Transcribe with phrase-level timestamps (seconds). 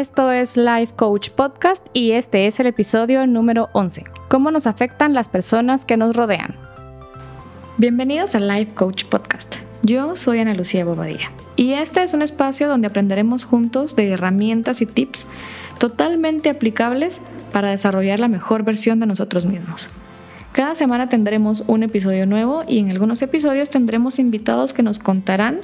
[0.00, 4.02] Esto es Life Coach Podcast y este es el episodio número 11.
[4.26, 6.56] ¿Cómo nos afectan las personas que nos rodean?
[7.78, 9.54] Bienvenidos a Life Coach Podcast.
[9.82, 14.82] Yo soy Ana Lucía Bobadilla y este es un espacio donde aprenderemos juntos de herramientas
[14.82, 15.28] y tips
[15.78, 17.20] totalmente aplicables
[17.52, 19.90] para desarrollar la mejor versión de nosotros mismos.
[20.50, 25.60] Cada semana tendremos un episodio nuevo y en algunos episodios tendremos invitados que nos contarán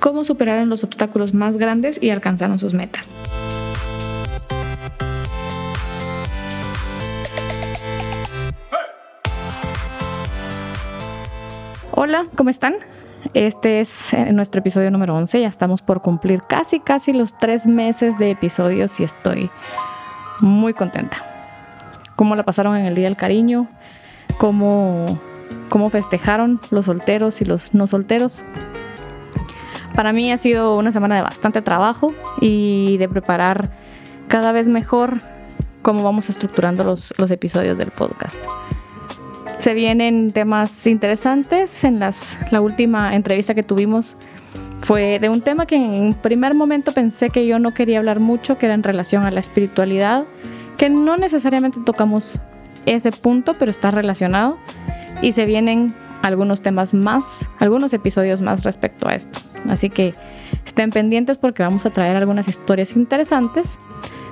[0.00, 3.14] cómo superaron los obstáculos más grandes y alcanzaron sus metas.
[12.02, 12.76] Hola, ¿cómo están?
[13.34, 15.38] Este es eh, nuestro episodio número 11.
[15.38, 19.50] Ya estamos por cumplir casi, casi los tres meses de episodios y estoy
[20.40, 21.18] muy contenta.
[22.16, 23.68] ¿Cómo la pasaron en el Día del Cariño?
[24.38, 25.04] ¿Cómo,
[25.68, 28.40] cómo festejaron los solteros y los no solteros?
[29.94, 33.72] Para mí ha sido una semana de bastante trabajo y de preparar
[34.26, 35.20] cada vez mejor
[35.82, 38.42] cómo vamos estructurando los, los episodios del podcast.
[39.60, 41.84] Se vienen temas interesantes.
[41.84, 44.16] En las, la última entrevista que tuvimos
[44.80, 48.56] fue de un tema que en primer momento pensé que yo no quería hablar mucho,
[48.56, 50.24] que era en relación a la espiritualidad,
[50.78, 52.38] que no necesariamente tocamos
[52.86, 54.56] ese punto, pero está relacionado.
[55.20, 59.40] Y se vienen algunos temas más, algunos episodios más respecto a esto.
[59.68, 60.14] Así que
[60.64, 63.78] estén pendientes porque vamos a traer algunas historias interesantes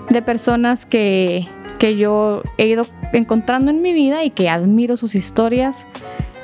[0.09, 1.47] de personas que
[1.79, 5.87] que yo he ido encontrando en mi vida y que admiro sus historias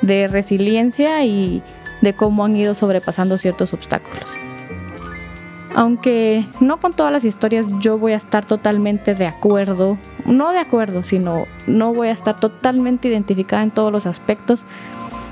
[0.01, 1.61] de resiliencia y
[2.01, 4.37] de cómo han ido sobrepasando ciertos obstáculos.
[5.73, 10.59] Aunque no con todas las historias yo voy a estar totalmente de acuerdo, no de
[10.59, 14.65] acuerdo, sino no voy a estar totalmente identificada en todos los aspectos,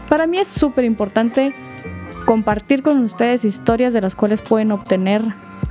[0.09, 1.55] para mí es súper importante
[2.25, 5.23] compartir con ustedes historias de las cuales pueden obtener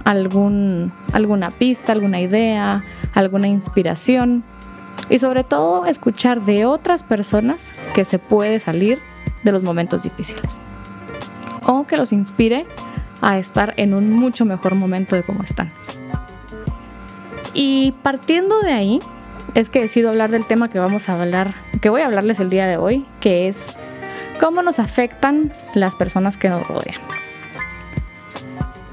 [0.04, 4.44] algún, alguna pista, alguna idea, alguna inspiración
[5.08, 9.00] y sobre todo escuchar de otras personas que se puede salir
[9.42, 10.60] de los momentos difíciles
[11.66, 12.66] o que los inspire
[13.20, 15.72] a estar en un mucho mejor momento de cómo están.
[17.54, 19.00] Y partiendo de ahí
[19.54, 22.50] es que decido hablar del tema que vamos a hablar, que voy a hablarles el
[22.50, 23.76] día de hoy, que es
[24.40, 27.00] cómo nos afectan las personas que nos rodean.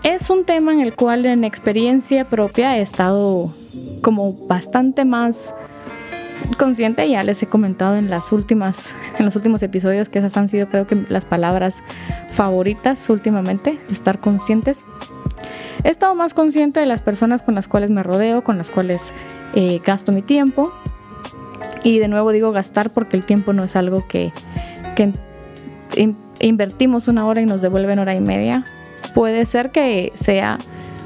[0.04, 3.54] Es un tema en el cual en experiencia propia he estado
[4.02, 5.54] como bastante más
[6.58, 10.48] consciente, ya les he comentado en las últimas en los últimos episodios que esas han
[10.48, 11.84] sido creo que las palabras
[12.32, 14.86] favoritas últimamente, estar conscientes.
[15.84, 19.14] He estado más consciente de las personas con las cuales me rodeo, con las cuales
[19.54, 20.72] eh, gasto mi tiempo.
[21.84, 24.34] Y de nuevo digo gastar porque el tiempo no es algo que,
[24.96, 25.14] que
[26.40, 28.66] invertimos una hora y nos devuelven hora y media
[29.10, 30.58] puede ser que sea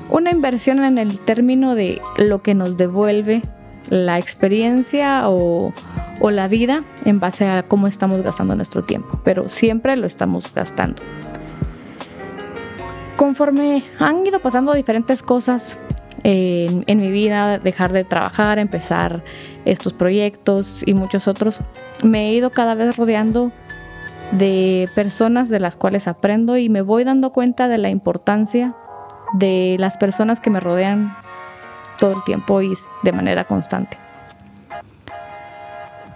[0.09, 3.41] una inversión en el término de lo que nos devuelve
[3.89, 5.73] la experiencia o,
[6.21, 11.03] la vida en base a cómo estamos gastando nuestro tiempo, pero siempre lo estamos gastando.
[13.17, 15.77] Conforme han ido pasando diferentes cosas
[16.23, 19.21] en, mi vida, dejar de trabajar, empezar
[19.65, 21.59] estos proyectos y muchos otros,
[22.01, 23.51] me he ido cada vez rodeando
[24.37, 28.75] de personas de las cuales aprendo y me voy dando cuenta de la importancia
[29.33, 31.15] de las personas que me rodean
[31.97, 32.73] todo el tiempo y
[33.03, 33.97] de manera constante.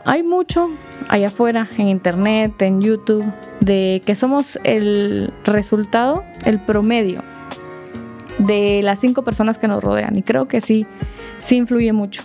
[0.06, 0.70] Hay mucho
[1.10, 3.26] allá afuera, en internet, en YouTube,
[3.60, 7.24] de que somos el resultado, el promedio
[8.38, 10.18] de las cinco personas que nos rodean.
[10.18, 10.86] Y creo que sí,
[11.40, 12.24] sí influye mucho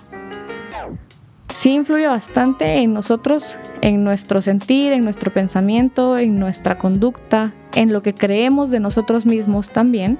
[1.63, 7.93] sí influye bastante en nosotros, en nuestro sentir, en nuestro pensamiento, en nuestra conducta, en
[7.93, 10.19] lo que creemos de nosotros mismos también,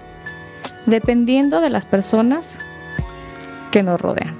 [0.87, 2.59] dependiendo de las personas
[3.71, 4.37] que nos rodean.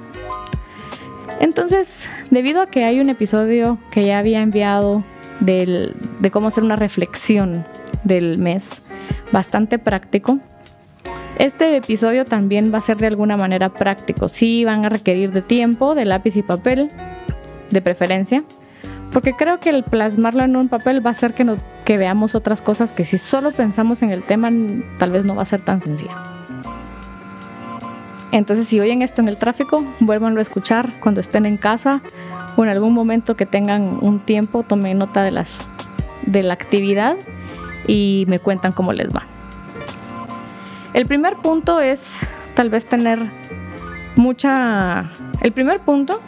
[1.41, 5.05] Entonces, debido a que hay un episodio que ya había enviado
[5.41, 5.95] de
[6.31, 7.65] cómo hacer una reflexión
[8.05, 8.87] del mes
[9.33, 10.39] bastante práctico,
[11.39, 14.29] este episodio también va a ser de alguna manera práctico.
[14.29, 16.91] Sí van a requerir de tiempo, de lápiz y papel,
[17.71, 18.45] de preferencia,
[19.13, 22.35] porque creo que el plasmarlo en un papel va a hacer que, no, que veamos
[22.35, 24.51] otras cosas que si solo pensamos en el tema
[24.99, 26.17] tal vez no va a ser tan sencillo.
[28.33, 32.01] Entonces si oyen esto en el tráfico, vuélvanlo a escuchar cuando estén en casa
[32.57, 35.61] o en algún momento que tengan un tiempo, tomen nota de, las,
[36.23, 37.17] de la actividad
[37.87, 39.27] y me cuentan cómo les va.
[40.95, 42.17] El primer punto es
[42.55, 43.19] tal vez tener
[44.17, 45.11] mucha...
[45.43, 46.19] El primer punto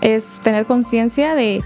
[0.00, 1.62] es tener conciencia de,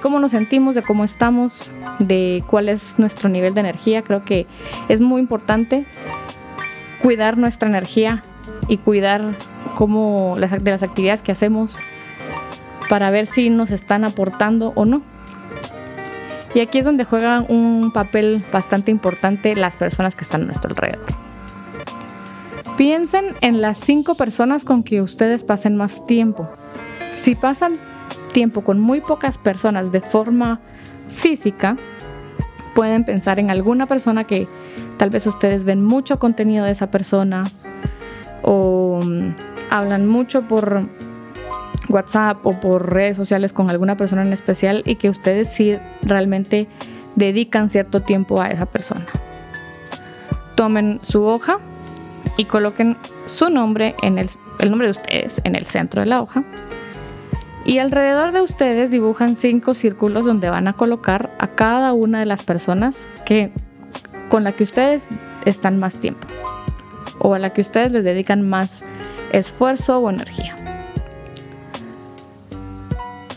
[0.00, 4.02] cómo nos sentimos, de cómo estamos, de cuál es nuestro nivel de energía.
[4.02, 4.46] Creo que
[4.88, 5.86] es muy importante
[7.00, 8.24] cuidar nuestra energía
[8.68, 9.36] y cuidar
[9.74, 11.76] cómo, de las actividades que hacemos
[12.88, 15.02] para ver si nos están aportando o no.
[16.54, 20.70] Y aquí es donde juegan un papel bastante importante las personas que están a nuestro
[20.70, 21.06] alrededor.
[22.76, 26.48] Piensen en las cinco personas con que ustedes pasen más tiempo.
[27.12, 27.78] Si pasan
[28.34, 30.60] tiempo con muy pocas personas de forma
[31.08, 31.78] física,
[32.74, 34.46] pueden pensar en alguna persona que
[34.98, 37.44] tal vez ustedes ven mucho contenido de esa persona
[38.42, 39.30] o mm,
[39.70, 40.82] hablan mucho por
[41.88, 46.66] WhatsApp o por redes sociales con alguna persona en especial y que ustedes sí realmente
[47.14, 49.06] dedican cierto tiempo a esa persona.
[50.56, 51.60] Tomen su hoja
[52.36, 52.96] y coloquen
[53.26, 54.28] su nombre en el,
[54.58, 56.42] el nombre de ustedes en el centro de la hoja.
[57.64, 62.26] Y alrededor de ustedes dibujan cinco círculos donde van a colocar a cada una de
[62.26, 63.52] las personas que,
[64.28, 65.06] con la que ustedes
[65.46, 66.26] están más tiempo
[67.18, 68.84] o a la que ustedes les dedican más
[69.32, 70.56] esfuerzo o energía.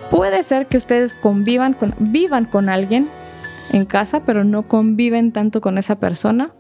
[0.10, 3.10] Puede ser que ustedes convivan con, vivan con alguien
[3.72, 6.52] en casa, pero no conviven tanto con esa persona.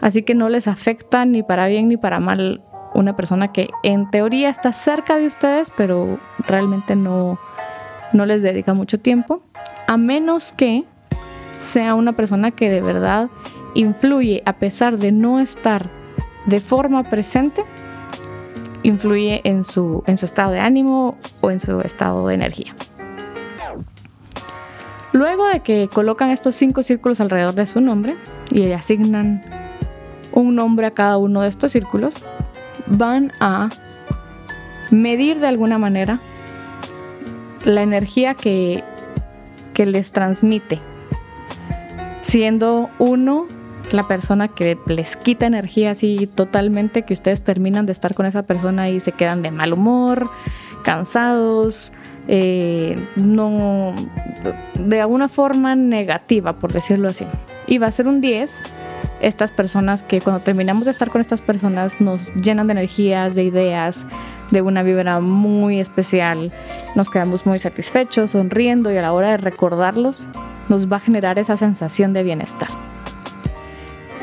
[0.00, 2.62] Así que no les afecta ni para bien ni para mal
[2.94, 7.38] una persona que en teoría está cerca de ustedes, pero realmente no,
[8.12, 9.42] no les dedica mucho tiempo.
[9.86, 10.84] A menos que
[11.58, 13.28] sea una persona que de verdad
[13.74, 15.88] influye a pesar de no estar
[16.46, 17.64] de forma presente
[18.82, 22.74] influye en su, en su estado de ánimo o en su estado de energía.
[25.12, 28.16] Luego de que colocan estos cinco círculos alrededor de su nombre
[28.50, 29.42] y asignan
[30.32, 32.24] un nombre a cada uno de estos círculos,
[32.86, 33.70] van a
[34.90, 36.20] medir de alguna manera
[37.64, 38.84] la energía que,
[39.74, 40.80] que les transmite,
[42.22, 43.46] siendo uno
[43.90, 48.44] la persona que les quita energía así totalmente, que ustedes terminan de estar con esa
[48.44, 50.30] persona y se quedan de mal humor,
[50.82, 51.92] cansados,
[52.28, 53.92] eh, no,
[54.74, 57.26] de alguna forma negativa, por decirlo así.
[57.66, 58.60] Y va a ser un 10
[59.22, 63.44] estas personas que cuando terminamos de estar con estas personas nos llenan de energías, de
[63.44, 64.04] ideas,
[64.50, 66.52] de una vibra muy especial,
[66.94, 70.28] nos quedamos muy satisfechos, sonriendo y a la hora de recordarlos
[70.68, 72.68] nos va a generar esa sensación de bienestar.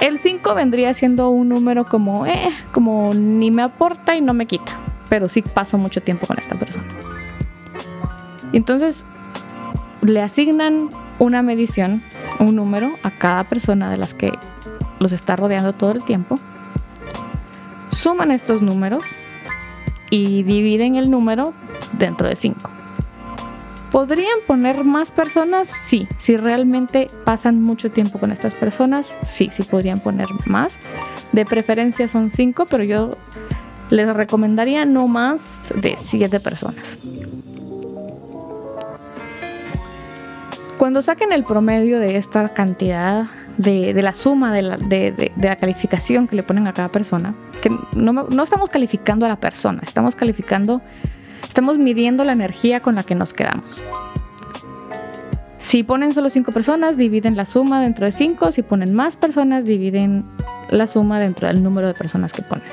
[0.01, 4.45] El 5 vendría siendo un número como, eh, como ni me aporta y no me
[4.45, 4.77] quita,
[5.09, 6.87] pero sí paso mucho tiempo con esta persona.
[8.53, 9.03] Entonces,
[10.01, 12.01] le asignan una medición,
[12.39, 14.31] un número a cada persona de las que
[14.99, 16.39] los está rodeando todo el tiempo.
[17.91, 19.03] Suman estos números
[20.09, 21.53] y dividen el número
[21.97, 22.71] dentro de 5.
[23.91, 25.67] ¿Podrían poner más personas?
[25.67, 26.07] Sí.
[26.17, 30.77] Si realmente pasan mucho tiempo con estas personas, sí, sí podrían poner más.
[31.31, 33.17] De preferencia son cinco, pero yo
[33.89, 36.99] les recomendaría no más de siete personas.
[40.77, 43.25] Cuando saquen el promedio de esta cantidad,
[43.59, 48.43] de, la suma de la, calificación que le ponen a cada persona, que no, no
[48.43, 50.81] estamos calificando a la persona, estamos calificando
[51.49, 53.83] Estamos midiendo la energía con la que nos quedamos.
[55.57, 58.51] Si ponen solo cinco personas, dividen la suma dentro de cinco.
[58.51, 60.25] Si ponen más personas, dividen
[60.69, 62.67] la suma dentro del número de personas que ponen.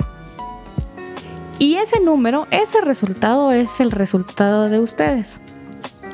[1.58, 5.40] Y ese número, ese resultado es el resultado de ustedes.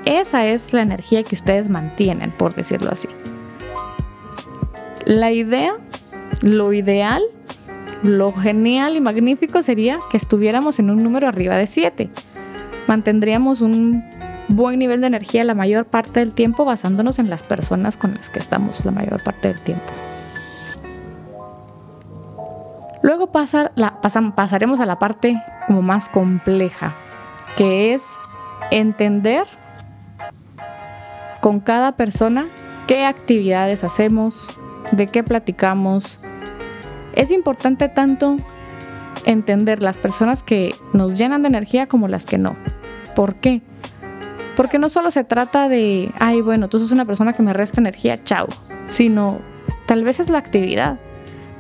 [0.05, 3.09] Esa es la energía que ustedes mantienen, por decirlo así.
[5.05, 5.75] La idea,
[6.43, 7.23] lo ideal,
[8.03, 12.11] lo genial y magnífico sería que estuviéramos en un número arriba de 7
[12.87, 14.05] mantendríamos un
[14.49, 18.29] buen nivel de energía la mayor parte del tiempo basándonos en las personas con las
[18.29, 19.93] que estamos la mayor parte del tiempo.
[23.03, 26.95] Luego pasa la, pasaremos a la parte como más compleja,
[27.57, 28.05] que es
[28.71, 29.45] entender
[31.41, 32.47] con cada persona
[32.87, 36.19] qué actividades hacemos, de qué platicamos.
[37.15, 38.39] Es importante tanto
[39.27, 42.57] entender las personas que nos llenan de energía como las que no.
[43.15, 43.63] ¿Por qué?
[44.57, 47.81] Porque no solo se trata de, ay, bueno, tú sos una persona que me resta
[47.81, 48.49] energía, chao,
[48.87, 49.41] sino
[49.87, 50.99] tal vez es la actividad,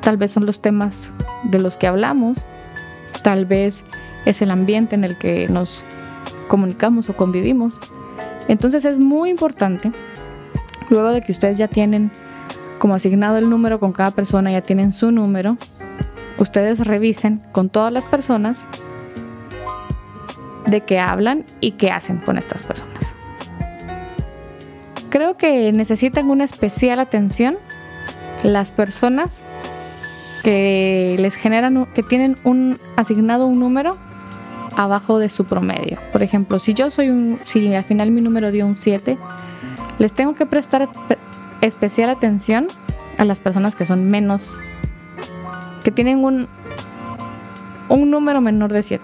[0.00, 1.10] tal vez son los temas
[1.44, 2.44] de los que hablamos,
[3.22, 3.84] tal vez
[4.26, 5.84] es el ambiente en el que nos
[6.48, 7.78] comunicamos o convivimos.
[8.48, 9.92] Entonces es muy importante,
[10.90, 12.10] luego de que ustedes ya tienen
[12.82, 15.56] como asignado el número con cada persona, ya tienen su número,
[16.38, 18.66] ustedes revisen con todas las personas
[20.66, 22.98] de qué hablan y qué hacen con estas personas.
[25.10, 27.56] Creo que necesitan una especial atención
[28.42, 29.44] las personas
[30.42, 33.96] que les generan, que tienen un asignado un número
[34.74, 36.00] abajo de su promedio.
[36.10, 39.18] Por ejemplo, si yo soy un, si al final mi número dio un 7,
[40.00, 40.88] les tengo que prestar
[41.62, 42.66] especial atención
[43.16, 44.60] a las personas que son menos,
[45.82, 46.48] que tienen un,
[47.88, 49.02] un número menor de 7.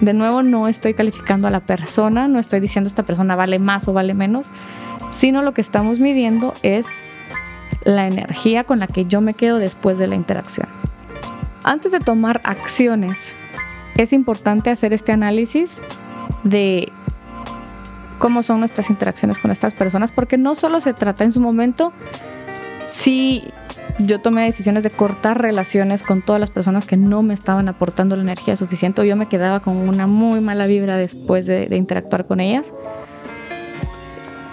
[0.00, 3.88] De nuevo, no estoy calificando a la persona, no estoy diciendo esta persona vale más
[3.88, 4.50] o vale menos,
[5.10, 6.86] sino lo que estamos midiendo es
[7.84, 10.68] la energía con la que yo me quedo después de la interacción.
[11.62, 13.34] Antes de tomar acciones,
[13.96, 15.82] es importante hacer este análisis
[16.42, 16.92] de
[18.18, 21.92] cómo son nuestras interacciones con estas personas, porque no solo se trata en su momento,
[22.90, 23.44] si
[23.98, 28.16] yo tomé decisiones de cortar relaciones con todas las personas que no me estaban aportando
[28.16, 31.76] la energía suficiente, o yo me quedaba con una muy mala vibra después de, de
[31.76, 32.72] interactuar con ellas.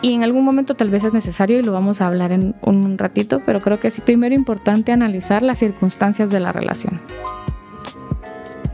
[0.04, 2.98] Y en algún momento tal vez es necesario y lo vamos a hablar en un
[2.98, 7.00] ratito, pero creo que es primero importante analizar las circunstancias de la relación.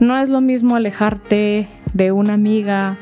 [0.00, 2.98] No es lo mismo alejarte de una amiga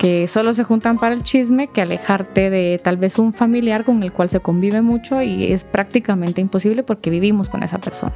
[0.00, 4.02] que solo se juntan para el chisme que alejarte de tal vez un familiar con
[4.02, 8.14] el cual se convive mucho y es prácticamente imposible porque vivimos con esa persona.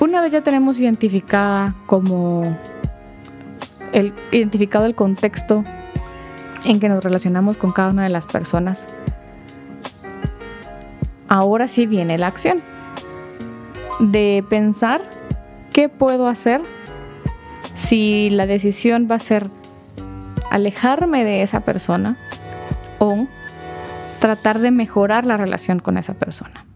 [0.00, 2.56] Una vez ya tenemos identificada como
[3.92, 5.62] el, identificado el contexto
[6.64, 8.88] en que nos relacionamos con cada una de las personas.
[11.28, 12.62] Ahora sí viene la acción
[13.98, 15.02] de pensar
[15.70, 16.62] qué puedo hacer
[17.80, 19.48] si la decisión va a ser
[20.50, 22.18] alejarme de esa persona
[22.98, 23.26] o
[24.20, 26.66] tratar de mejorar la relación con esa persona.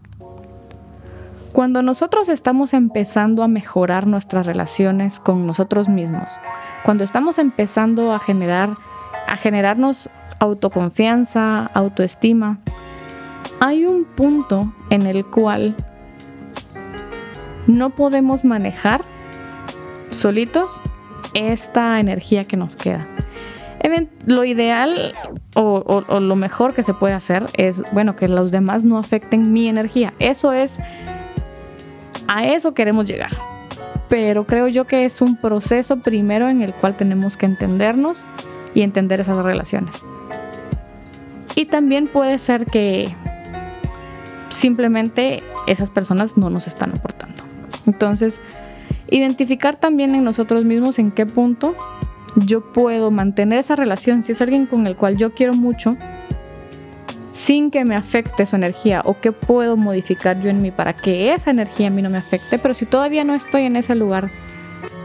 [1.53, 6.33] Cuando nosotros estamos empezando a mejorar nuestras relaciones con nosotros mismos,
[6.83, 8.75] cuando estamos empezando a generar
[9.27, 10.09] a generarnos
[10.39, 12.59] autoconfianza, autoestima,
[13.59, 15.75] hay un punto en el cual
[17.67, 19.03] no podemos manejar
[20.11, 20.81] solitos
[21.35, 23.05] esta energía que nos queda.
[24.25, 25.13] Lo ideal
[25.53, 29.67] o, lo mejor que se puede hacer es, bueno, que los demás no afecten mi
[29.67, 30.13] energía.
[30.17, 30.79] Eso es
[32.27, 33.29] a eso queremos llegar.
[34.09, 38.25] Pero creo yo que es un proceso primero en el cual tenemos que entendernos
[38.73, 40.01] y entender esas relaciones.
[41.55, 43.15] Y también puede ser que
[44.49, 47.43] simplemente esas personas no nos están aportando.
[47.85, 48.41] Entonces,
[49.09, 51.75] identificar también en nosotros mismos en qué punto
[52.35, 54.23] yo puedo mantener esa relación.
[54.23, 55.97] Si es alguien con el cual yo quiero mucho,
[57.33, 61.33] sin que me afecte su energía o qué puedo modificar yo en mí para que
[61.33, 64.31] esa energía a mí no me afecte, pero si todavía no estoy en ese lugar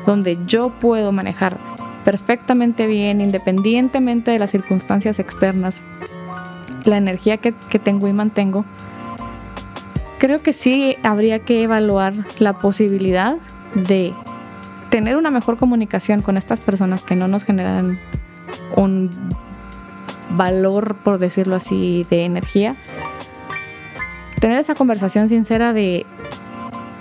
[0.07, 1.59] donde yo puedo manejar
[2.05, 5.83] perfectamente bien, independientemente de las circunstancias externas,
[6.85, 8.65] la energía que, que tengo y mantengo,
[10.19, 13.37] creo que sí habría que evaluar la posibilidad
[13.75, 14.15] de
[14.91, 17.99] tener una mejor comunicación con estas personas que no nos generan
[18.77, 19.11] un
[20.31, 22.77] valor, por decirlo así, de energía,
[24.41, 26.07] tener esa conversación sincera de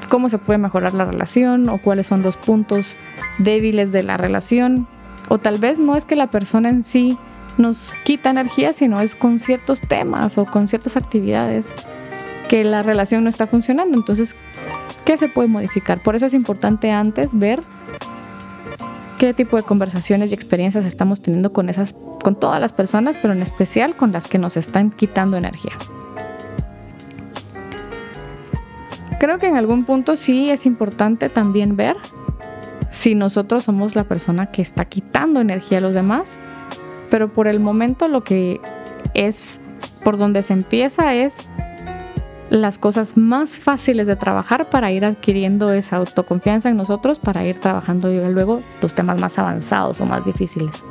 [0.09, 2.97] cómo se puede mejorar la relación o cuáles son los puntos
[3.37, 4.87] débiles de la relación.
[5.29, 7.17] O tal vez no es que la persona en sí
[7.57, 11.71] nos quita energía, sino es con ciertos temas o con ciertas actividades
[12.47, 13.97] que la relación no está funcionando.
[13.97, 14.35] Entonces,
[15.05, 16.01] ¿qué se puede modificar?
[16.03, 17.63] Por eso es importante antes ver
[19.17, 23.33] qué tipo de conversaciones y experiencias estamos teniendo con esas con todas las personas, pero
[23.33, 25.71] en especial con las que nos están quitando energía.
[29.19, 31.97] Creo que en algún punto sí es importante también ver
[32.89, 36.37] si nosotros somos la persona que está quitando energía a los demás,
[37.09, 38.61] pero por el momento lo que
[39.13, 39.59] es
[40.03, 41.49] por donde se empieza es
[42.49, 47.59] las cosas más fáciles de trabajar para ir adquiriendo esa autoconfianza en nosotros, para ir
[47.59, 50.83] trabajando luego los temas más avanzados o más difíciles.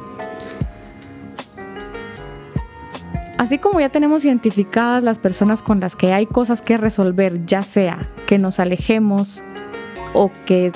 [3.38, 7.62] Así como ya tenemos identificadas las personas con las que hay cosas que resolver, ya
[7.62, 9.42] sea que nos alejemos
[10.12, 10.72] o que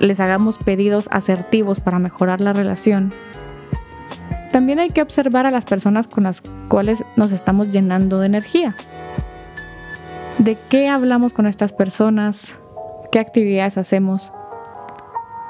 [0.00, 3.12] les hagamos pedidos asertivos para mejorar la relación,
[4.52, 8.74] también hay que observar a las personas con las cuales nos estamos llenando de energía
[10.38, 12.56] de qué hablamos con estas personas,
[13.10, 14.32] qué actividades hacemos,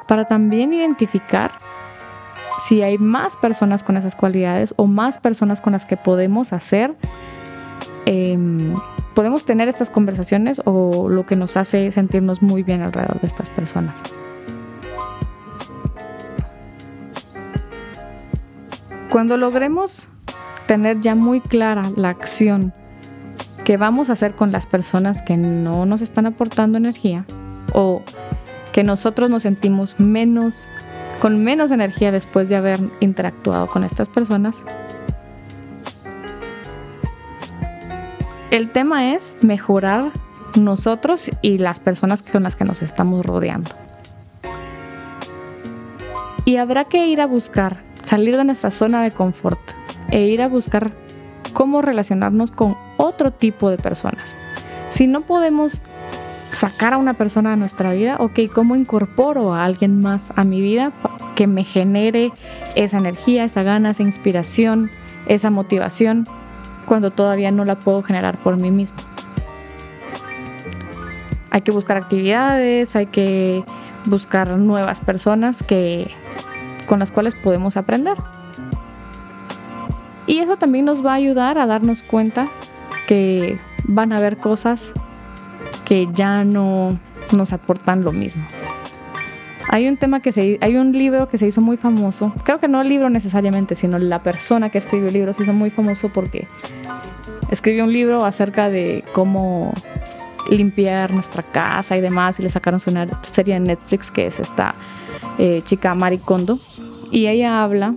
[0.07, 1.52] para también identificar
[2.59, 6.97] si hay más personas con esas cualidades o más personas con las que podemos hacer,
[8.07, 8.75] em,
[9.14, 13.50] podemos tener estas conversaciones o lo que nos hace sentirnos muy bien alrededor de estas
[13.50, 14.00] personas.
[19.11, 20.09] Cuando logremos
[20.66, 22.73] tener ya muy clara la acción
[23.69, 27.27] qué vamos a hacer con las personas que no nos están aportando energía
[27.75, 28.03] o
[28.73, 30.67] que nosotros nos sentimos menos,
[31.21, 34.57] con menos energía después de haber interactuado con estas personas.
[38.51, 40.13] El tema es mejorar
[40.59, 43.73] nosotros y las personas con las que nos estamos rodeando.
[46.47, 49.61] Y habrá que ir a buscar, salir de nuestra zona de confort
[50.11, 50.91] e ir a buscar
[51.52, 54.35] cómo relacionarnos con otro tipo de personas.
[54.90, 55.81] Si no podemos
[56.52, 60.61] sacar a una persona de nuestra vida, ok, ¿cómo incorporo a alguien más a mi
[60.61, 60.93] vida
[61.35, 62.33] que me genere
[62.75, 64.90] esa energía, esa gana, esa inspiración,
[65.26, 66.26] esa motivación
[66.87, 68.97] cuando todavía no la puedo generar por mí mismo?
[71.50, 73.64] Hay que buscar actividades, hay que
[74.05, 76.11] buscar nuevas personas que,
[76.87, 78.17] con las cuales podemos aprender.
[80.29, 82.49] Y eso también nos va a ayudar a darnos cuenta
[83.09, 84.93] que van a haber cosas
[85.87, 87.01] que ya no
[87.35, 88.47] nos aportan lo mismo.
[89.71, 92.35] Hay un tema que se hay un libro que se hizo muy famoso.
[92.45, 95.55] Creo que no el libro necesariamente, sino la persona que escribió el libro se hizo
[95.55, 96.47] muy famoso porque
[97.51, 99.73] escribió un libro acerca de cómo
[100.51, 104.75] limpiar nuestra casa y demás y le sacaron una serie de Netflix que es esta
[105.39, 106.59] eh, chica Maricondo
[107.11, 107.95] y ella habla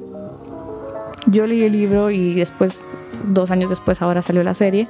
[1.28, 2.84] yo leí el libro y después
[3.28, 4.88] dos años después ahora salió la serie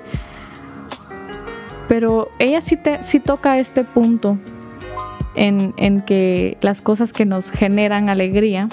[1.92, 4.38] pero ella sí, te, sí toca este punto
[5.36, 8.70] en, en, que las cosas que nos generan alegría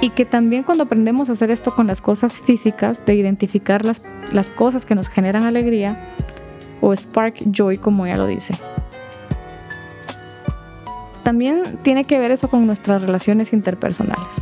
[0.00, 4.02] y que también cuando aprendemos a hacer esto con las cosas físicas, de identificar las,
[4.32, 5.98] las cosas que nos generan alegría,
[6.80, 8.54] o spark joy como ella lo dice.
[11.24, 14.40] También tiene que ver eso con nuestras relaciones interpersonales.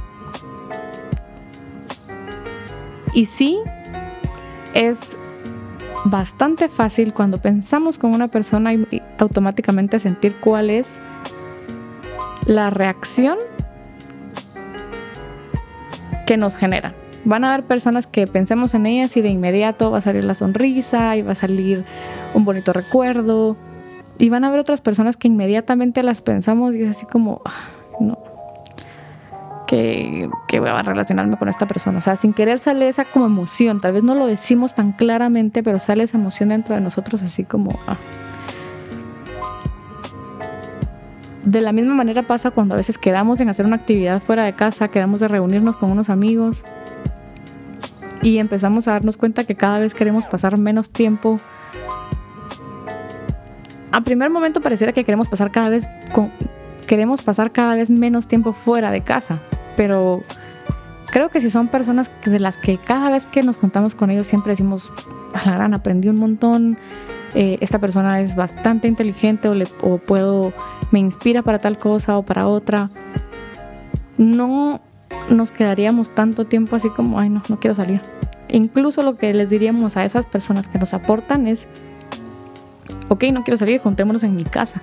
[3.17, 3.59] Y sí,
[4.75, 5.17] es
[6.05, 11.01] bastante fácil cuando pensamos con una persona y automáticamente sentir cuál es
[12.45, 13.39] la reacción
[16.27, 16.93] que nos genera.
[17.25, 20.35] Van a haber personas que pensemos en ellas y de inmediato va a salir la
[20.35, 21.87] sonrisa y va a salir
[22.35, 23.57] un bonito recuerdo.
[24.19, 27.71] Y van a haber otras personas que inmediatamente las pensamos y es así como, ah,
[27.99, 28.36] no,
[29.67, 31.99] que, voy a relacionarme con esta persona.
[31.99, 33.81] O sea, sin querer sale esa como emoción.
[33.81, 37.45] Tal vez no lo decimos tan claramente, pero sale esa emoción dentro de nosotros así
[37.45, 37.79] como...
[37.87, 37.97] Ah.
[41.45, 44.55] De la misma manera pasa cuando a veces quedamos en hacer una actividad fuera de
[44.55, 46.65] casa, quedamos de reunirnos con unos amigos
[48.21, 51.39] y empezamos a darnos cuenta que cada vez queremos pasar menos tiempo.
[53.93, 55.87] A primer momento pareciera que queremos pasar cada vez
[56.89, 59.41] queremos pasar cada vez menos tiempo fuera de casa
[59.77, 60.23] pero
[61.11, 64.27] creo que si son personas de las que cada vez que nos contamos con ellos
[64.27, 64.93] siempre decimos,
[65.35, 66.79] a la gran, aprendí un montón,
[67.35, 70.53] eh, esta persona es bastante inteligente o, le, puedo,
[70.91, 72.89] me inspira para tal cosa o para otra,
[74.19, 74.81] no
[75.31, 78.01] nos quedaríamos tanto tiempo así como, ay no, no quiero salir.
[78.49, 81.67] Incluso lo que les diríamos a esas personas que nos aportan es,
[83.09, 84.81] ok, no quiero salir, juntémonos en mi casa.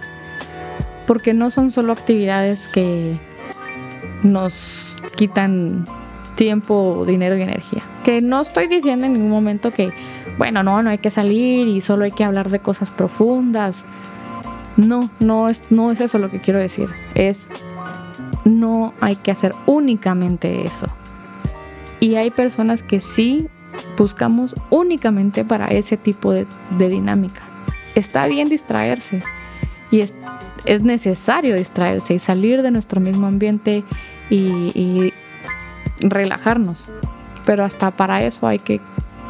[1.08, 3.20] Porque no son solo actividades que,
[4.24, 5.86] nos quitan
[6.36, 7.84] tiempo, dinero y energía.
[8.04, 9.94] Que no estoy diciendo en ningún momento que,
[10.38, 13.86] bueno, no, no hay que salir y solo hay que hablar de cosas profundas.
[14.78, 16.90] No, no es, no es eso lo que quiero decir.
[17.16, 17.50] Es,
[18.46, 20.88] no hay que hacer únicamente eso.
[22.00, 23.48] Y hay personas que sí
[23.98, 27.42] buscamos únicamente para ese tipo de, dinámica.
[27.96, 29.24] Está bien distraerse
[29.92, 30.02] y
[30.66, 33.84] es necesario distraerse y salir de nuestro mismo ambiente
[34.30, 35.14] y,
[36.00, 36.88] relajarnos.
[37.46, 38.82] Pero hasta para eso hay que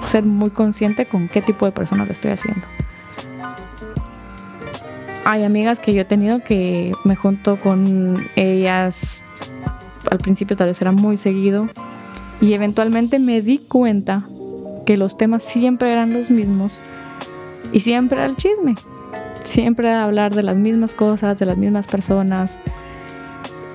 [0.06, 2.66] ser muy consciente con qué tipo de persona lo estoy haciendo.
[5.26, 9.24] Hay amigas que yo he tenido que me junto con ellas,
[10.12, 11.70] al principio tal vez era muy seguido,
[12.42, 14.28] y eventualmente me di cuenta
[14.86, 16.82] que los temas siempre eran los mismos
[17.72, 18.76] y siempre era el chisme.
[19.44, 22.58] Siempre hablar de las mismas cosas, de las mismas personas,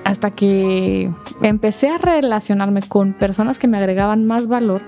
[0.09, 1.11] hasta que
[1.43, 4.81] empecé a relacionarme con personas que me agregaban más valor,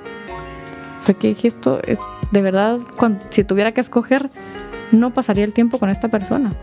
[1.01, 1.99] fue que dije esto es
[2.31, 2.79] de verdad,
[3.29, 4.31] si tuviera que escoger,
[4.91, 6.53] no pasaría el tiempo con esta persona.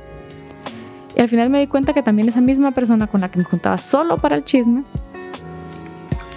[1.15, 3.45] Y al final me di cuenta que también esa misma persona con la que me
[3.45, 4.83] juntaba solo para el chisme,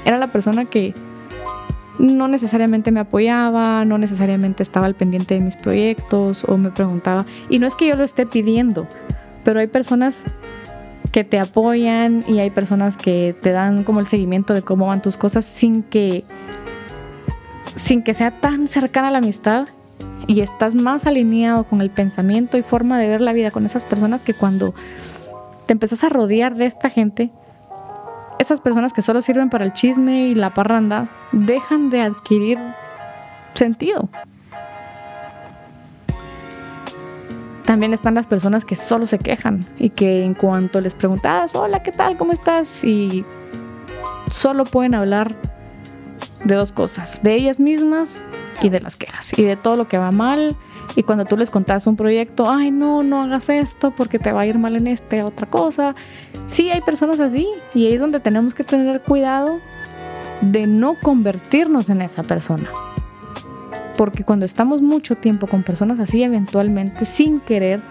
[0.05, 0.93] era la persona que
[1.97, 7.25] no necesariamente me apoyaba, no necesariamente estaba al pendiente de mis proyectos o me preguntaba.
[7.49, 8.87] Y no es que yo lo esté pidiendo,
[9.43, 10.23] pero hay personas
[11.11, 15.01] que te apoyan y hay personas que te dan como el seguimiento de cómo van
[15.01, 16.23] tus cosas sin que
[17.75, 19.67] sin que sea tan cercana la amistad
[20.27, 23.85] y estás más alineado con el pensamiento y forma de ver la vida con esas
[23.85, 24.73] personas que cuando
[25.65, 27.31] te empezás a rodear de esta gente,
[28.39, 32.59] esas personas que solo sirven para el chisme y la parranda, dejan de adquirir
[33.53, 34.09] sentido.
[37.71, 41.81] También están las personas que solo se quejan y que en cuanto les preguntas, hola,
[41.81, 42.17] ¿qué tal?
[42.17, 42.83] ¿Cómo estás?
[42.83, 43.23] Y
[44.29, 45.37] solo pueden hablar
[46.43, 48.21] de dos cosas, de ellas mismas
[48.61, 50.57] y de las quejas y de todo lo que va mal.
[50.97, 54.41] Y cuando tú les contás un proyecto, ay, no, no hagas esto porque te va
[54.41, 55.95] a ir mal en este, otra cosa.
[56.47, 59.61] Sí, hay personas así y ahí es donde tenemos que tener cuidado
[60.41, 62.69] de no convertirnos en esa persona.
[63.97, 67.81] Porque cuando estamos mucho tiempo con personas así, eventualmente, sin querer,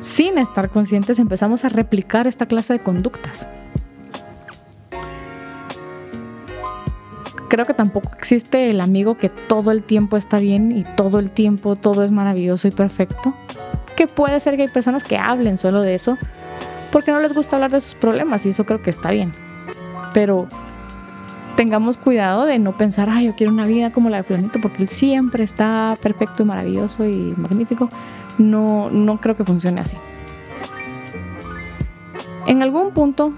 [0.00, 3.48] sin estar conscientes, empezamos a replicar esta clase de conductas.
[7.54, 11.30] creo que tampoco existe el amigo que todo el tiempo está bien y todo el
[11.30, 13.32] tiempo todo es maravilloso y perfecto.
[13.94, 16.18] Que puede ser que hay personas que hablen solo de eso
[16.90, 19.32] porque no les gusta hablar de sus problemas y eso creo que está bien.
[20.12, 20.48] Pero
[21.56, 24.82] tengamos cuidado de no pensar, ay, yo quiero una vida como la de Fulanito porque
[24.82, 27.88] él siempre está perfecto y maravilloso y magnífico.
[28.38, 29.96] No, no creo que funcione así.
[32.46, 33.32] En algún punto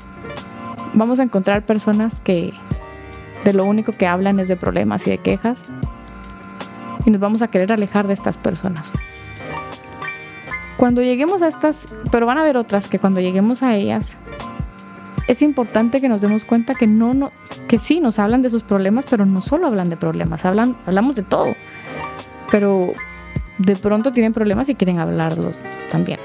[0.95, 2.53] vamos a encontrar personas que
[3.45, 5.65] de lo único que hablan es de problemas y de quejas.
[7.05, 8.93] Y nos vamos a querer alejar de estas personas.
[10.77, 14.17] Cuando lleguemos a estas, pero van a haber otras que cuando lleguemos a ellas,
[15.27, 17.33] es importante que nos demos cuenta que no, no
[17.69, 21.17] que sí nos hablan de sus problemas, pero no solo hablan de problemas, hablan, hablamos
[21.17, 21.55] de todo.
[22.51, 22.93] Pero
[23.59, 25.59] de pronto tienen problemas y quieren hablarlos
[25.91, 26.21] también.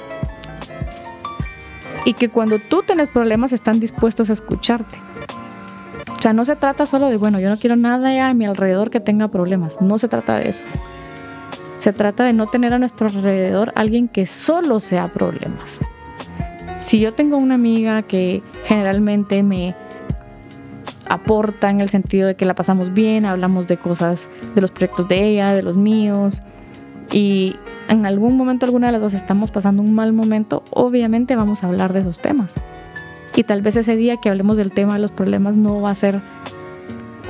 [2.06, 5.00] Y que cuando tú tienes problemas están dispuestos a escucharte.
[6.18, 8.92] O sea, no se trata solo de, bueno, yo no quiero nada a mi alrededor
[8.92, 9.82] que tenga problemas.
[9.82, 10.64] No se trata de eso.
[11.80, 15.80] Se trata de no tener a nuestro alrededor alguien que solo sea problemas.
[16.80, 19.76] Si yo tengo una amiga que generalmente me
[21.10, 25.10] aporta en el sentido de que la pasamos bien, hablamos de cosas, de los proyectos
[25.10, 26.42] de ella, de los míos,
[27.12, 27.58] y
[27.90, 31.68] en algún momento alguna de las dos estamos pasando un mal momento, obviamente vamos a
[31.68, 32.54] hablar de esos temas.
[33.36, 35.96] Y tal vez ese día que hablemos del tema de los problemas no va a
[35.96, 36.22] ser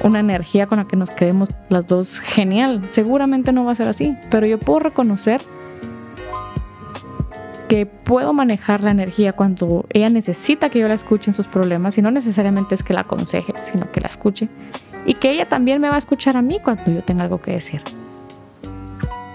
[0.04, 2.84] una energía con la que nos quedemos las dos genial.
[2.88, 5.42] Seguramente no va a ser así, pero yo puedo reconocer
[7.72, 11.98] que puedo manejar la energía cuando ella necesita que yo la escuche en sus problemas
[11.98, 14.50] y no necesariamente es que la aconseje, sino que la escuche
[15.06, 17.52] y que ella también me va a escuchar a mí cuando yo tenga algo que
[17.52, 17.82] decir.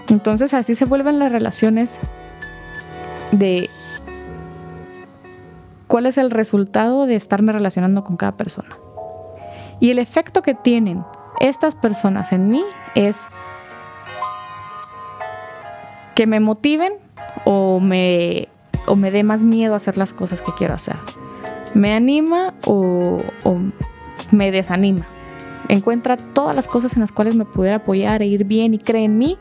[0.09, 1.99] Entonces así se vuelven las relaciones
[3.31, 3.71] de
[5.87, 8.77] cuál es el resultado de estarme relacionando con cada persona.
[9.79, 11.03] Y el efecto que tienen
[11.39, 13.19] estas personas en mí es
[16.13, 17.06] que me motiven
[17.45, 18.47] o me,
[18.87, 20.95] o me dé más miedo a hacer las cosas que quiero hacer.
[21.73, 23.57] Me anima o, o
[24.31, 25.05] me desanima.
[25.69, 29.03] Encuentra todas las cosas en las cuales me pudiera apoyar e ir bien y cree
[29.03, 29.37] en mí.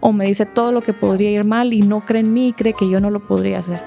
[0.00, 2.52] O me dice todo lo que podría ir mal y no cree en mí y
[2.52, 3.82] cree que yo no lo podría hacer.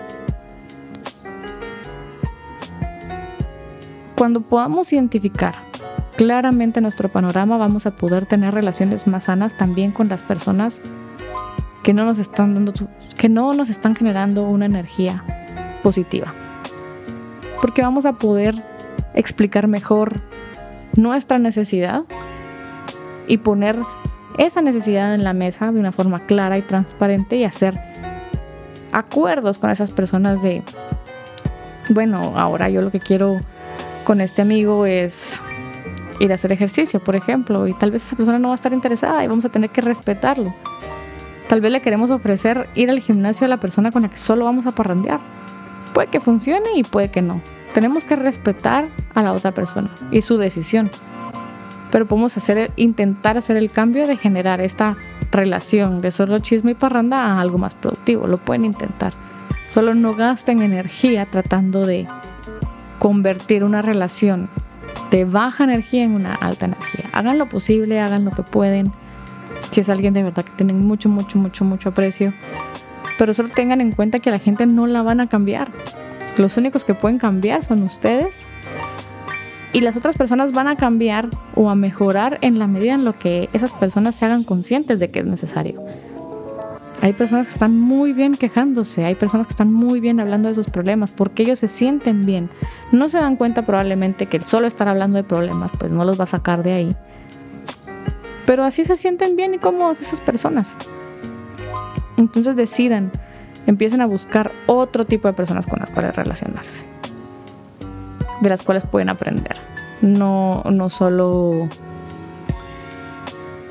[4.15, 5.55] Cuando podamos identificar
[6.15, 10.81] claramente nuestro panorama, vamos a poder tener relaciones más sanas también con las personas
[11.83, 12.73] que no nos están dando,
[13.17, 15.23] que no nos están generando una energía
[15.83, 16.33] positiva.
[17.61, 18.63] Porque vamos a poder
[19.13, 20.21] explicar mejor
[20.95, 22.03] nuestra necesidad
[23.27, 23.77] y poner
[24.37, 27.77] esa necesidad en la mesa de una forma clara y transparente y hacer
[28.91, 30.63] acuerdos con esas personas de,
[31.89, 33.41] bueno, ahora yo lo que quiero
[34.05, 35.41] con este amigo es
[36.19, 38.73] ir a hacer ejercicio, por ejemplo, y tal vez esa persona no va a estar
[38.73, 40.53] interesada y vamos a tener que respetarlo.
[41.53, 44.45] Tal vez le queremos ofrecer ir al gimnasio a la persona con la que solo
[44.45, 45.19] vamos a parrandear.
[45.93, 47.43] Puede que funcione y puede que no.
[47.75, 50.89] Tenemos que respetar a la otra persona y su decisión.
[51.91, 54.97] Pero podemos hacer, intentar hacer el cambio de generar esta
[55.31, 58.25] relación de solo chisme y parranda a algo más productivo.
[58.25, 59.13] Lo pueden intentar.
[59.69, 62.07] Solo no gasten energía tratando de
[62.97, 64.49] convertir una relación
[65.11, 67.11] de baja energía en una alta energía.
[67.13, 68.91] Hagan lo posible, hagan lo que pueden.
[69.71, 72.33] Si es alguien de verdad que tienen mucho, mucho, mucho, mucho aprecio.
[73.17, 75.71] Pero solo tengan en cuenta que la gente no la van a cambiar.
[76.37, 78.47] Los únicos que pueden cambiar son ustedes.
[79.71, 83.17] Y las otras personas van a cambiar o a mejorar en la medida en lo
[83.17, 85.83] que esas personas se hagan conscientes de que es necesario.
[87.01, 90.55] Hay personas que están muy bien quejándose, hay personas que están muy bien hablando de
[90.55, 92.49] sus problemas porque ellos se sienten bien.
[92.93, 96.17] No se dan cuenta probablemente que el solo estar hablando de problemas pues no los
[96.17, 96.95] va a sacar de ahí.
[98.45, 100.75] Pero así se sienten bien y cómodos esas personas.
[102.17, 103.11] Entonces decidan
[103.67, 106.83] empiecen a buscar otro tipo de personas con las cuales relacionarse,
[108.41, 109.57] de las cuales pueden aprender,
[110.01, 111.69] no, no solo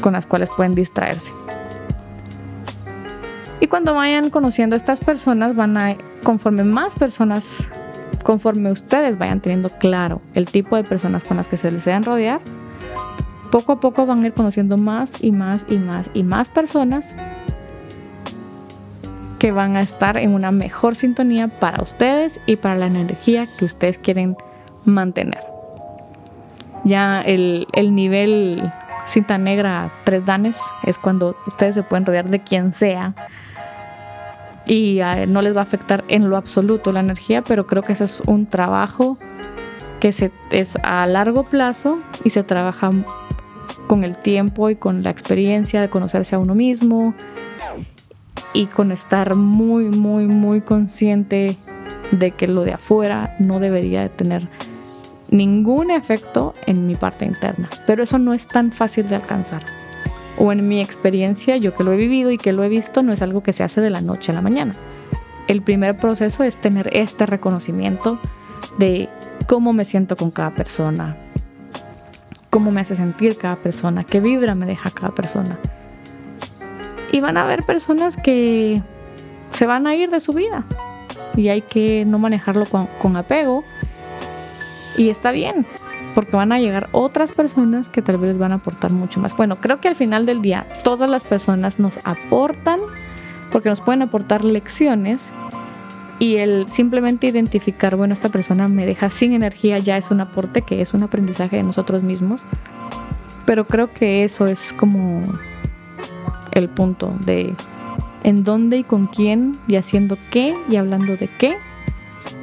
[0.00, 1.32] con las cuales pueden distraerse.
[3.60, 7.68] Y cuando vayan conociendo estas personas, van a, conforme más personas,
[8.24, 12.02] conforme ustedes vayan teniendo claro el tipo de personas con las que se les desean
[12.02, 12.40] rodear,
[13.52, 17.14] poco a poco van a ir conociendo más y más y más y más personas
[19.38, 23.66] que van a estar en una mejor sintonía para ustedes y para la energía que
[23.66, 24.36] ustedes quieren
[24.86, 25.40] mantener.
[26.84, 28.72] Ya el, nivel
[29.04, 33.14] cinta negra tres danes es cuando ustedes se pueden rodear de quien sea
[34.64, 37.92] y ah, no les va a afectar en lo absoluto la energía, pero creo que
[37.92, 39.18] eso es un trabajo
[40.00, 42.90] que se, es a largo plazo y se trabaja
[43.92, 47.12] con el tiempo y con la experiencia de conocerse a uno mismo
[48.54, 51.58] y con estar muy, muy, muy consciente
[52.10, 54.48] de que lo de afuera no debería de tener
[55.28, 57.68] ningún efecto en mi parte interna.
[57.86, 59.62] Pero eso no es tan fácil de alcanzar.
[60.38, 63.12] O en mi experiencia, yo que lo he vivido y que lo he visto, no
[63.12, 64.74] es algo que se hace de la noche a la mañana.
[65.48, 68.18] El primer proceso es tener este reconocimiento
[68.78, 69.10] de
[69.46, 71.14] cómo me siento con cada persona,
[72.52, 75.58] cómo me hace sentir cada persona, qué vibra me deja cada persona.
[77.10, 78.82] Y van a haber personas que
[79.52, 80.66] se van a ir de su vida
[81.34, 83.64] y hay que no manejarlo con, apego.
[84.98, 85.66] Y está bien,
[86.14, 89.34] porque van a llegar otras personas que tal vez van a aportar mucho más.
[89.34, 92.80] Bueno, creo que al final del día todas las personas nos aportan
[93.50, 95.22] porque nos pueden aportar lecciones
[96.22, 100.62] y el simplemente identificar, bueno, esta persona me deja sin energía ya es un aporte
[100.62, 102.44] que es un aprendizaje de nosotros mismos.
[103.44, 105.24] Pero creo que eso es como
[106.52, 107.56] el punto de
[108.22, 111.56] en dónde y con quién y haciendo qué y hablando de qué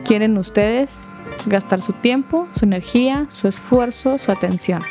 [0.03, 0.99] quieren ustedes
[1.45, 4.83] gastar su tiempo, su energía, su esfuerzo, su atención.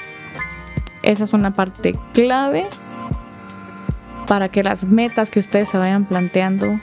[1.02, 2.66] Esa es una parte clave
[4.26, 6.80] para que las metas que ustedes se vayan planteando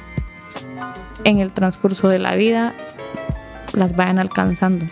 [1.25, 2.73] en el transcurso de la vida
[3.73, 4.85] las vayan alcanzando.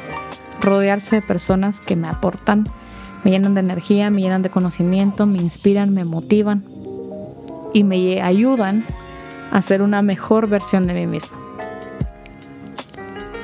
[0.61, 2.67] Rodearse de personas que me aportan,
[3.23, 6.65] me llenan de energía, me llenan de conocimiento, me inspiran, me motivan
[7.71, 8.83] y me ayudan
[9.51, 11.37] a ser una mejor versión de mí misma.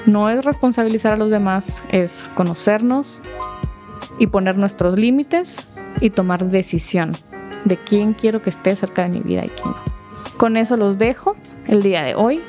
[0.05, 3.21] No es responsabilizar a los demás, es conocernos
[4.17, 7.11] y poner nuestros límites y tomar decisión
[7.65, 10.37] de quién quiero que esté cerca de mi vida y quién no.
[10.37, 11.35] Con eso los dejo
[11.67, 12.41] el día de hoy.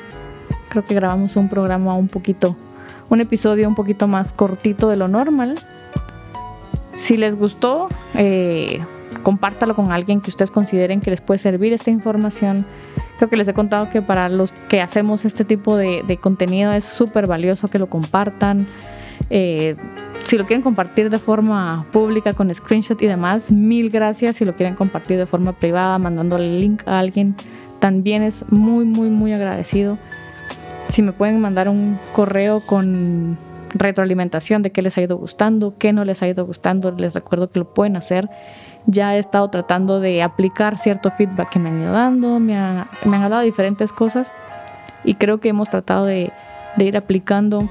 [0.71, 2.55] Creo que grabamos un programa un poquito,
[3.09, 5.55] un episodio un poquito más cortito de lo normal.
[6.95, 8.79] Si les gustó, eh,
[9.21, 12.65] compártalo con alguien que ustedes consideren que les puede servir esta información.
[13.17, 16.85] Creo que les he contado que para los que hacemos este tipo de, contenido es
[16.85, 18.65] súper valioso que lo compartan.
[19.29, 19.75] Eh,
[20.23, 24.37] si lo quieren compartir de forma pública con screenshot y demás, mil gracias.
[24.37, 27.35] Si lo quieren compartir de forma privada, mandándole el link a alguien,
[27.79, 29.97] también es muy, muy, muy agradecido.
[30.91, 33.37] Si me pueden mandar un correo con
[33.73, 37.49] retroalimentación de qué les ha ido gustando, qué no les ha ido gustando, les recuerdo
[37.49, 38.29] que lo pueden hacer.
[38.87, 42.89] Ya he estado tratando de aplicar cierto feedback que me han ido dando, me, han
[43.05, 44.33] hablado de diferentes cosas
[45.05, 46.33] y creo que hemos tratado de,
[46.77, 47.69] ir aplicando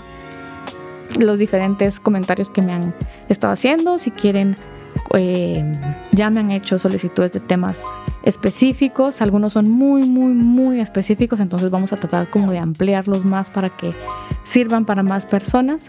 [1.19, 2.95] los diferentes comentarios que me han
[3.29, 3.99] estado haciendo.
[3.99, 4.57] Si quieren,
[5.15, 5.65] eh,
[6.13, 7.85] ya me han hecho solicitudes de temas
[8.23, 13.51] específicos, algunos son muy, muy, muy específicos, entonces vamos a tratar como de ampliarlos más
[13.51, 13.93] para que
[14.45, 15.83] sirvan para más personas.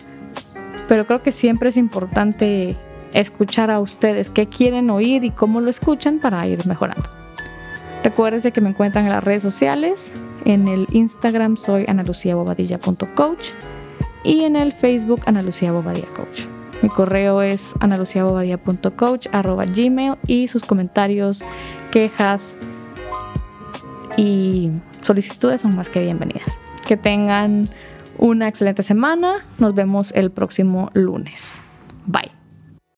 [0.87, 2.75] Pero creo que siempre es importante
[3.13, 7.09] escuchar a ustedes qué quieren oír y cómo lo escuchan para ir mejorando.
[8.03, 10.11] Recuérdense que me encuentran en las redes sociales,
[10.45, 13.49] en el Instagram soy analuciabobadilla.coach
[14.23, 16.60] y en el Facebook Ana Coach.
[16.81, 21.43] Mi correo es analuciabobadilla.coach.gmail y sus comentarios,
[21.91, 22.55] quejas
[24.17, 26.57] y solicitudes son más que bienvenidas.
[26.87, 27.65] Que tengan
[28.17, 29.45] una excelente semana.
[29.57, 31.61] Nos vemos el próximo lunes.
[32.05, 32.40] Bye.